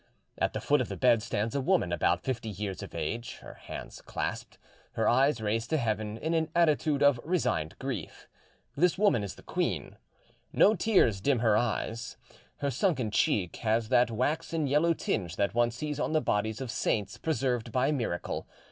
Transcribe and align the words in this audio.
At 0.39 0.53
the 0.53 0.59
foot 0.59 0.81
of 0.81 0.89
the 0.89 0.97
bed 0.97 1.21
stands 1.21 1.53
a 1.53 1.61
woman 1.61 1.91
about 1.93 2.23
fifty 2.23 2.49
years 2.49 2.81
of 2.81 2.95
age, 2.95 3.35
her 3.43 3.53
hands 3.53 4.01
clasped, 4.01 4.57
her 4.93 5.07
eyes 5.07 5.39
raised 5.41 5.69
to 5.69 5.77
heaven, 5.77 6.17
in 6.17 6.33
an 6.33 6.49
attitude 6.55 7.03
of 7.03 7.19
resigned 7.23 7.77
grief: 7.77 8.27
this 8.75 8.97
woman 8.97 9.23
is 9.23 9.35
the 9.35 9.43
queen, 9.43 9.97
No 10.51 10.73
tears 10.73 11.21
dim 11.21 11.37
her 11.37 11.55
eyes: 11.55 12.17
her 12.61 12.71
sunken 12.71 13.11
cheek 13.11 13.57
has 13.57 13.89
that 13.89 14.09
waxen 14.09 14.65
yellow 14.65 14.95
tinge 14.95 15.35
that 15.35 15.53
one 15.53 15.69
sees 15.69 15.99
on 15.99 16.13
the 16.13 16.19
bodies 16.21 16.61
of 16.61 16.71
saints 16.71 17.19
preserved 17.19 17.71
by 17.71 17.91
miracle. 17.91 18.47